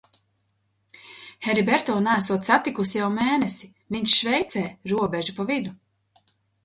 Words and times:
Heriberto 1.47 1.97
neesot 2.07 2.49
satikusi 2.49 2.99
jau 3.03 3.09
mēnesi,- 3.17 3.69
viņš 3.97 4.17
Šveicē, 4.23 4.65
robeža 4.95 5.37
pa 5.39 5.47
vidu. 5.53 5.77